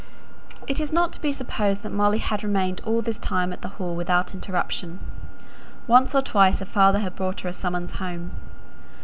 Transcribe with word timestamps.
It 0.65 0.79
is 0.79 0.91
not 0.91 1.13
to 1.13 1.21
be 1.21 1.31
supposed 1.31 1.83
that 1.83 1.91
Molly 1.91 2.17
had 2.17 2.43
remained 2.43 2.81
all 2.83 3.03
this 3.03 3.19
time 3.19 3.53
at 3.53 3.61
the 3.61 3.67
Hall 3.77 3.93
without 3.95 4.33
interruption. 4.33 4.97
Once 5.85 6.15
or 6.15 6.23
twice 6.23 6.57
her 6.57 6.65
father 6.65 6.97
had 6.97 7.15
brought 7.15 7.41
her 7.41 7.49
a 7.49 7.53
summons 7.53 7.91
home. 7.97 8.31